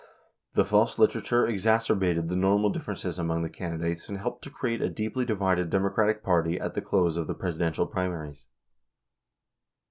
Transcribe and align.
94 0.55 0.55
The 0.63 0.67
false 0.67 0.97
literature 0.97 1.43
exac 1.45 1.95
erbated 1.95 2.27
the 2.27 2.35
normal 2.35 2.71
differences 2.71 3.19
among 3.19 3.43
the 3.43 3.51
candidates 3.51 4.09
and 4.09 4.17
helped 4.17 4.43
to 4.43 4.49
create 4.49 4.81
a 4.81 4.89
deeply 4.89 5.25
divided 5.25 5.69
Democratic 5.69 6.23
Party 6.23 6.59
at 6.59 6.73
the 6.73 6.81
close 6.81 7.17
of 7.17 7.27
the 7.27 7.35
Presiden 7.35 7.71
tial 7.73 7.91
primaries. 7.91 8.47